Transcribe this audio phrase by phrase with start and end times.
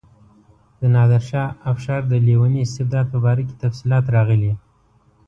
[0.79, 4.53] د نادرشاه افشار د لیوني استبداد په باره کې تفصیلات راغلي.